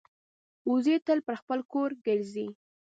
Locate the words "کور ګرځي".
1.71-2.47